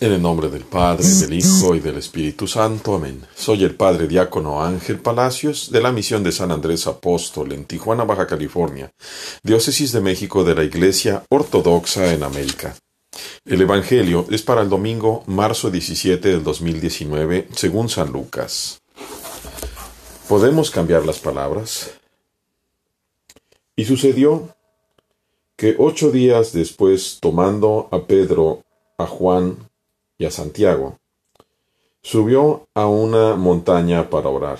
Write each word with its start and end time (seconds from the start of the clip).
En 0.00 0.12
el 0.12 0.22
nombre 0.22 0.48
del 0.48 0.62
Padre, 0.62 1.02
del 1.02 1.34
Hijo 1.34 1.74
y 1.74 1.80
del 1.80 1.96
Espíritu 1.96 2.46
Santo. 2.46 2.94
Amén. 2.94 3.20
Soy 3.34 3.64
el 3.64 3.74
Padre 3.74 4.06
Diácono 4.06 4.62
Ángel 4.62 5.00
Palacios 5.00 5.72
de 5.72 5.80
la 5.80 5.90
misión 5.90 6.22
de 6.22 6.30
San 6.30 6.52
Andrés 6.52 6.86
Apóstol 6.86 7.50
en 7.50 7.64
Tijuana, 7.64 8.04
Baja 8.04 8.28
California, 8.28 8.92
Diócesis 9.42 9.90
de 9.90 10.00
México 10.00 10.44
de 10.44 10.54
la 10.54 10.62
Iglesia 10.62 11.24
Ortodoxa 11.30 12.14
en 12.14 12.22
América. 12.22 12.76
El 13.44 13.60
Evangelio 13.60 14.24
es 14.30 14.42
para 14.42 14.62
el 14.62 14.68
domingo, 14.68 15.24
marzo 15.26 15.68
17 15.68 16.28
del 16.28 16.44
2019, 16.44 17.48
según 17.56 17.88
San 17.88 18.12
Lucas. 18.12 18.80
¿Podemos 20.28 20.70
cambiar 20.70 21.04
las 21.04 21.18
palabras? 21.18 21.90
Y 23.74 23.84
sucedió 23.84 24.54
que 25.56 25.74
ocho 25.76 26.12
días 26.12 26.52
después, 26.52 27.18
tomando 27.20 27.88
a 27.90 28.06
Pedro, 28.06 28.62
a 28.96 29.06
Juan 29.06 29.68
y 30.18 30.24
a 30.24 30.30
Santiago, 30.30 30.98
subió 32.02 32.66
a 32.74 32.86
una 32.86 33.36
montaña 33.36 34.10
para 34.10 34.28
orar. 34.28 34.58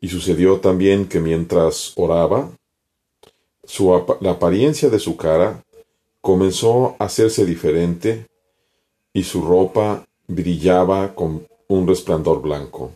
Y 0.00 0.08
sucedió 0.08 0.60
también 0.60 1.08
que 1.08 1.20
mientras 1.20 1.92
oraba, 1.96 2.50
la 4.20 4.30
apariencia 4.30 4.88
de 4.88 4.98
su 4.98 5.16
cara 5.16 5.64
comenzó 6.20 6.96
a 6.98 7.04
hacerse 7.04 7.44
diferente 7.44 8.26
y 9.12 9.24
su 9.24 9.42
ropa 9.42 10.06
brillaba 10.26 11.14
con 11.14 11.46
un 11.68 11.86
resplandor 11.86 12.40
blanco. 12.40 12.92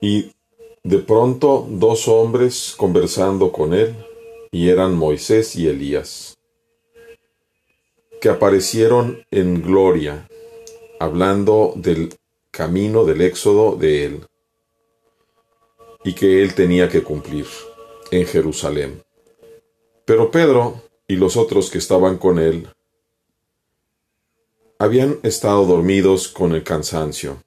Y 0.00 0.32
de 0.82 0.98
pronto 0.98 1.66
dos 1.68 2.08
hombres 2.08 2.74
conversando 2.76 3.52
con 3.52 3.74
él, 3.74 3.94
y 4.50 4.68
eran 4.68 4.96
Moisés 4.96 5.54
y 5.54 5.68
Elías 5.68 6.39
que 8.20 8.28
aparecieron 8.28 9.24
en 9.30 9.62
gloria, 9.62 10.28
hablando 10.98 11.72
del 11.76 12.14
camino 12.50 13.04
del 13.04 13.22
éxodo 13.22 13.76
de 13.76 14.04
él, 14.04 14.26
y 16.04 16.14
que 16.14 16.42
él 16.42 16.54
tenía 16.54 16.88
que 16.88 17.02
cumplir 17.02 17.46
en 18.10 18.26
Jerusalén. 18.26 19.02
Pero 20.04 20.30
Pedro 20.30 20.82
y 21.06 21.16
los 21.16 21.36
otros 21.36 21.70
que 21.70 21.78
estaban 21.78 22.18
con 22.18 22.38
él 22.38 22.68
habían 24.78 25.18
estado 25.22 25.64
dormidos 25.66 26.28
con 26.28 26.54
el 26.54 26.64
cansancio. 26.64 27.42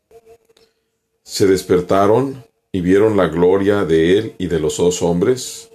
Se 1.23 1.47
despertaron 1.47 2.43
y 2.71 2.81
vieron 2.81 3.17
la 3.17 3.27
gloria 3.27 3.85
de 3.85 4.17
él 4.17 4.35
y 4.37 4.47
de 4.47 4.59
los 4.59 4.77
dos 4.77 5.01
hombres, 5.01 5.69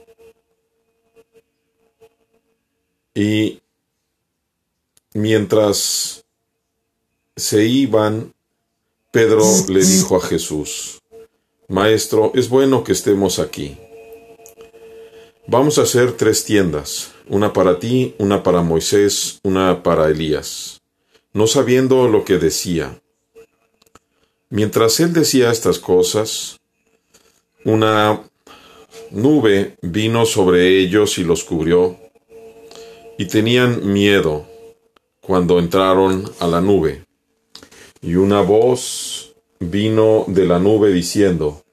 y 3.14 3.60
Mientras 5.18 6.24
se 7.34 7.64
iban, 7.64 8.34
Pedro 9.10 9.42
le 9.68 9.84
dijo 9.84 10.14
a 10.14 10.20
Jesús, 10.20 11.00
Maestro, 11.66 12.30
es 12.36 12.48
bueno 12.48 12.84
que 12.84 12.92
estemos 12.92 13.40
aquí. 13.40 13.76
Vamos 15.48 15.76
a 15.78 15.82
hacer 15.82 16.12
tres 16.12 16.44
tiendas, 16.44 17.10
una 17.26 17.52
para 17.52 17.80
ti, 17.80 18.14
una 18.18 18.44
para 18.44 18.62
Moisés, 18.62 19.40
una 19.42 19.82
para 19.82 20.08
Elías, 20.08 20.82
no 21.32 21.48
sabiendo 21.48 22.06
lo 22.06 22.24
que 22.24 22.38
decía. 22.38 23.00
Mientras 24.50 25.00
él 25.00 25.12
decía 25.12 25.50
estas 25.50 25.80
cosas, 25.80 26.60
una 27.64 28.22
nube 29.10 29.74
vino 29.82 30.26
sobre 30.26 30.78
ellos 30.78 31.18
y 31.18 31.24
los 31.24 31.42
cubrió, 31.42 31.98
y 33.18 33.26
tenían 33.26 33.92
miedo 33.92 34.46
cuando 35.28 35.58
entraron 35.58 36.24
a 36.40 36.46
la 36.46 36.62
nube. 36.62 37.04
Y 38.00 38.14
una 38.14 38.40
voz 38.40 39.34
vino 39.60 40.24
de 40.26 40.46
la 40.46 40.58
nube 40.58 40.90
diciendo, 40.90 41.64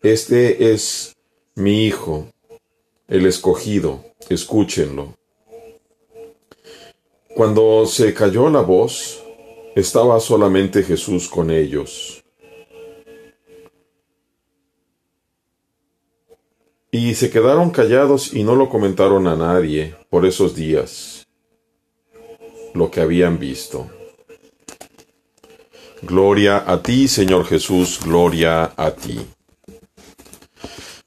Este 0.00 0.72
es 0.72 1.16
mi 1.56 1.86
Hijo, 1.86 2.28
el 3.08 3.26
escogido, 3.26 4.04
escúchenlo. 4.28 5.16
Cuando 7.34 7.84
se 7.86 8.14
cayó 8.14 8.48
la 8.48 8.60
voz, 8.60 9.20
estaba 9.74 10.20
solamente 10.20 10.84
Jesús 10.84 11.28
con 11.28 11.50
ellos. 11.50 12.22
Y 16.92 17.14
se 17.14 17.28
quedaron 17.28 17.70
callados 17.70 18.32
y 18.32 18.44
no 18.44 18.54
lo 18.54 18.68
comentaron 18.68 19.26
a 19.26 19.34
nadie 19.34 19.96
por 20.10 20.24
esos 20.26 20.54
días 20.54 21.26
lo 22.74 22.90
que 22.90 23.00
habían 23.00 23.38
visto. 23.38 23.90
Gloria 26.02 26.64
a 26.66 26.82
ti, 26.82 27.08
Señor 27.08 27.46
Jesús, 27.46 28.00
gloria 28.02 28.72
a 28.76 28.90
ti. 28.92 29.20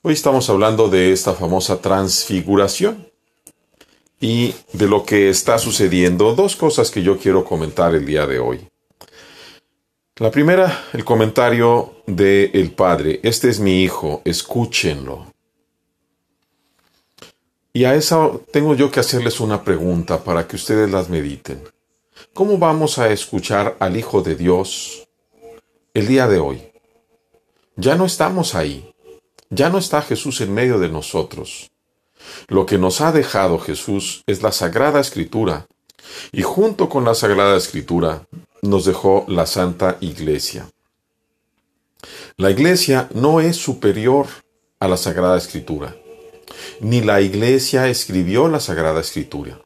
Hoy 0.01 0.13
estamos 0.13 0.49
hablando 0.49 0.89
de 0.89 1.11
esta 1.11 1.33
famosa 1.33 1.81
transfiguración 1.81 3.07
y 4.19 4.53
de 4.73 4.87
lo 4.87 5.03
que 5.03 5.29
está 5.29 5.57
sucediendo. 5.57 6.35
Dos 6.35 6.55
cosas 6.55 6.91
que 6.91 7.01
yo 7.01 7.17
quiero 7.17 7.43
comentar 7.43 7.95
el 7.95 8.05
día 8.05 8.27
de 8.27 8.39
hoy. 8.39 8.67
La 10.17 10.29
primera, 10.29 10.85
el 10.93 11.03
comentario 11.03 12.03
de 12.05 12.51
el 12.53 12.71
Padre. 12.71 13.19
Este 13.23 13.49
es 13.49 13.59
mi 13.59 13.81
Hijo, 13.81 14.21
escúchenlo. 14.25 15.33
Y 17.75 17.85
a 17.85 17.95
eso 17.95 18.45
tengo 18.51 18.75
yo 18.75 18.91
que 18.91 18.99
hacerles 18.99 19.39
una 19.39 19.63
pregunta 19.63 20.23
para 20.23 20.47
que 20.47 20.57
ustedes 20.57 20.91
las 20.91 21.09
mediten. 21.09 21.63
¿Cómo 22.31 22.59
vamos 22.59 22.99
a 22.99 23.09
escuchar 23.09 23.77
al 23.79 23.97
Hijo 23.97 24.21
de 24.21 24.35
Dios 24.35 25.07
el 25.95 26.05
día 26.05 26.27
de 26.27 26.37
hoy? 26.37 26.61
Ya 27.75 27.95
no 27.95 28.05
estamos 28.05 28.53
ahí. 28.53 28.93
Ya 29.49 29.69
no 29.69 29.79
está 29.79 30.03
Jesús 30.03 30.39
en 30.41 30.53
medio 30.53 30.77
de 30.77 30.89
nosotros. 30.89 31.71
Lo 32.47 32.67
que 32.67 32.77
nos 32.77 33.01
ha 33.01 33.11
dejado 33.11 33.57
Jesús 33.57 34.21
es 34.27 34.43
la 34.43 34.51
Sagrada 34.51 34.99
Escritura. 34.99 35.65
Y 36.31 36.43
junto 36.43 36.89
con 36.89 37.05
la 37.05 37.15
Sagrada 37.15 37.57
Escritura 37.57 38.27
nos 38.61 38.85
dejó 38.85 39.25
la 39.27 39.47
Santa 39.47 39.97
Iglesia. 39.99 40.69
La 42.37 42.51
Iglesia 42.51 43.09
no 43.15 43.41
es 43.41 43.57
superior 43.57 44.27
a 44.79 44.87
la 44.87 44.97
Sagrada 44.97 45.39
Escritura 45.39 45.95
ni 46.79 47.01
la 47.01 47.21
Iglesia 47.21 47.87
escribió 47.87 48.47
la 48.47 48.59
Sagrada 48.59 49.01
Escritura. 49.01 49.59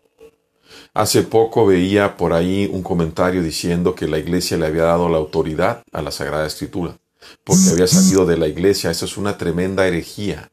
Hace 0.94 1.22
poco 1.24 1.66
veía 1.66 2.18
por 2.18 2.34
ahí 2.34 2.70
un 2.72 2.82
comentario 2.82 3.44
diciendo 3.44 3.94
que 3.94 4.08
la 4.08 4.18
Iglesia 4.18 4.58
le 4.58 4.66
había 4.66 4.84
dado 4.84 5.10
la 5.10 5.18
autoridad 5.18 5.84
a 5.92 6.02
la 6.02 6.12
Sagrada 6.12 6.48
Escritura, 6.48 6.98
porque 7.44 7.70
había 7.72 7.88
salido 7.88 8.26
de 8.26 8.38
la 8.38 8.48
Iglesia. 8.48 8.90
Eso 8.90 9.06
es 9.06 9.16
una 9.18 9.38
tremenda 9.38 9.88
herejía. 9.88 10.52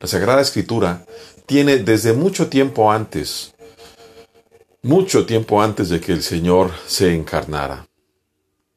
La 0.00 0.06
Sagrada 0.06 0.40
Escritura 0.40 1.04
tiene 1.46 1.78
desde 1.78 2.14
mucho 2.14 2.48
tiempo 2.48 2.90
antes, 2.90 3.52
mucho 4.82 5.26
tiempo 5.26 5.60
antes 5.60 5.90
de 5.90 6.00
que 6.00 6.12
el 6.12 6.22
Señor 6.22 6.70
se 6.86 7.14
encarnara. 7.14 7.86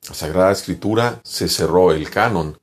La 0.10 0.14
Sagrada 0.14 0.52
Escritura 0.52 1.22
se 1.24 1.48
cerró 1.48 1.92
el 1.92 2.10
canon 2.10 2.58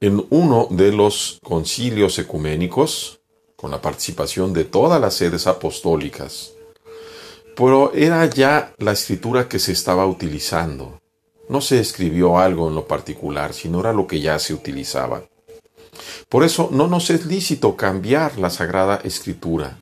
en 0.00 0.24
uno 0.30 0.68
de 0.70 0.92
los 0.92 1.40
concilios 1.42 2.18
ecuménicos 2.18 3.17
con 3.58 3.72
la 3.72 3.82
participación 3.82 4.52
de 4.52 4.64
todas 4.64 5.00
las 5.00 5.14
sedes 5.14 5.48
apostólicas. 5.48 6.52
Pero 7.56 7.92
era 7.92 8.24
ya 8.26 8.72
la 8.78 8.92
escritura 8.92 9.48
que 9.48 9.58
se 9.58 9.72
estaba 9.72 10.06
utilizando. 10.06 11.00
No 11.48 11.60
se 11.60 11.80
escribió 11.80 12.38
algo 12.38 12.68
en 12.68 12.76
lo 12.76 12.86
particular, 12.86 13.52
sino 13.52 13.80
era 13.80 13.92
lo 13.92 14.06
que 14.06 14.20
ya 14.20 14.38
se 14.38 14.54
utilizaba. 14.54 15.24
Por 16.28 16.44
eso 16.44 16.68
no 16.70 16.86
nos 16.86 17.10
es 17.10 17.26
lícito 17.26 17.74
cambiar 17.74 18.38
la 18.38 18.50
sagrada 18.50 19.00
escritura. 19.02 19.80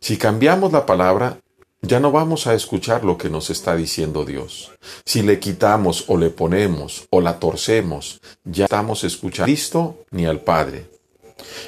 Si 0.00 0.16
cambiamos 0.16 0.70
la 0.70 0.86
palabra, 0.86 1.40
ya 1.82 1.98
no 1.98 2.12
vamos 2.12 2.46
a 2.46 2.54
escuchar 2.54 3.02
lo 3.02 3.18
que 3.18 3.28
nos 3.28 3.50
está 3.50 3.74
diciendo 3.74 4.24
Dios. 4.24 4.70
Si 5.04 5.22
le 5.22 5.40
quitamos 5.40 6.04
o 6.06 6.16
le 6.16 6.30
ponemos 6.30 7.08
o 7.10 7.20
la 7.20 7.40
torcemos, 7.40 8.20
ya 8.44 8.66
estamos 8.66 9.02
escuchando 9.02 9.42
a 9.42 9.46
Cristo 9.46 10.04
ni 10.12 10.26
al 10.26 10.38
Padre. 10.38 10.93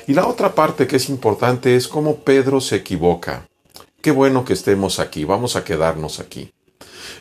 Y 0.06 0.14
la 0.14 0.26
otra 0.26 0.54
parte 0.54 0.86
que 0.86 0.96
es 0.96 1.08
importante 1.08 1.76
es 1.76 1.88
cómo 1.88 2.16
Pedro 2.16 2.60
se 2.60 2.76
equivoca. 2.76 3.48
Qué 4.00 4.10
bueno 4.10 4.44
que 4.44 4.52
estemos 4.52 5.00
aquí, 5.00 5.24
vamos 5.24 5.56
a 5.56 5.64
quedarnos 5.64 6.20
aquí. 6.20 6.52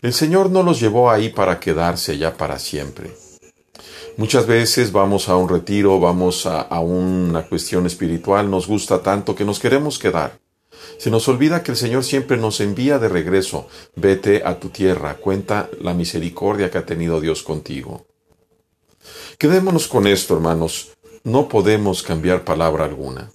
El 0.02 0.13
Señor 0.13 0.52
no 0.52 0.62
los 0.62 0.80
llevó 0.80 1.10
ahí 1.10 1.30
para 1.30 1.60
quedarse 1.60 2.18
ya 2.18 2.38
para 2.38 2.60
siempre. 2.60 3.12
Muchas 4.18 4.46
veces 4.46 4.92
vamos 4.92 5.28
a 5.28 5.36
un 5.36 5.50
retiro, 5.50 6.00
vamos 6.00 6.46
a, 6.46 6.62
a, 6.62 6.80
una 6.80 7.44
cuestión 7.48 7.86
espiritual, 7.86 8.50
nos 8.50 8.68
gusta 8.68 9.02
tanto 9.02 9.36
que 9.36 9.46
nos 9.46 9.60
queremos 9.60 10.00
quedar. 10.00 10.40
Se 10.98 11.10
nos 11.10 11.28
olvida 11.28 11.63
que 11.63 11.72
el 11.72 11.78
Señor 11.78 12.04
siempre 12.04 12.38
nos 12.38 12.62
envía 12.62 13.00
de 13.00 13.10
regreso. 13.10 13.68
Vete 13.96 14.44
a 14.46 14.60
tu 14.60 14.69
tierra, 14.69 15.16
cuenta 15.16 15.69
la 15.81 15.94
misericordia 15.94 16.69
que 16.69 16.78
ha 16.78 16.86
tenido 16.86 17.19
Dios 17.19 17.44
contigo. 17.44 18.06
Quedémonos 19.38 19.88
con 19.88 20.07
esto, 20.07 20.36
hermanos 20.36 20.94
no 21.25 21.50
podemos 21.50 22.04
cambiar 22.04 22.44
palabra 22.44 22.86
alguna. 22.86 23.31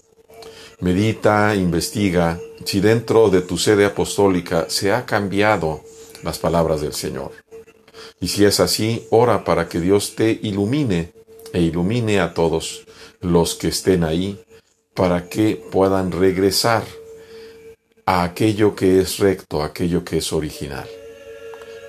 Medita, 0.80 1.54
investiga 1.56 2.40
si 2.64 2.80
dentro 2.80 3.28
de 3.28 3.42
tu 3.42 3.58
sede 3.58 3.84
apostólica 3.84 4.66
se 4.68 4.92
ha 4.92 5.04
cambiado 5.04 5.82
las 6.22 6.38
palabras 6.38 6.80
del 6.80 6.94
Señor. 6.94 7.32
Y 8.20 8.28
si 8.28 8.44
es 8.44 8.60
así, 8.60 9.06
ora 9.10 9.44
para 9.44 9.68
que 9.68 9.80
Dios 9.80 10.14
te 10.14 10.30
ilumine 10.30 11.12
e 11.52 11.60
ilumine 11.60 12.20
a 12.20 12.32
todos 12.32 12.86
los 13.20 13.56
que 13.56 13.68
estén 13.68 14.04
ahí 14.04 14.40
para 14.94 15.28
que 15.28 15.56
puedan 15.70 16.12
regresar 16.12 16.84
a 18.06 18.22
aquello 18.22 18.76
que 18.76 19.00
es 19.00 19.18
recto, 19.18 19.62
aquello 19.62 20.04
que 20.04 20.18
es 20.18 20.32
original. 20.32 20.88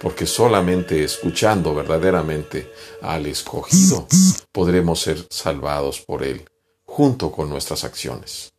Porque 0.01 0.25
solamente 0.25 1.04
escuchando 1.04 1.75
verdaderamente 1.75 2.71
al 3.01 3.27
escogido 3.27 4.07
podremos 4.51 5.00
ser 5.00 5.25
salvados 5.30 6.01
por 6.01 6.24
Él, 6.24 6.50
junto 6.83 7.31
con 7.31 7.50
nuestras 7.50 7.83
acciones. 7.83 8.53